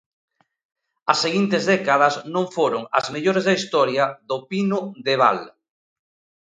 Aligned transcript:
As 1.11 1.17
seguintes 1.23 1.63
décadas 1.73 2.15
non 2.33 2.45
foron 2.55 2.83
as 2.99 3.05
mellores 3.13 3.43
da 3.47 3.55
historia 3.59 4.05
do 4.29 4.37
Pino 4.49 4.79
de 5.05 5.13
val. 5.21 5.39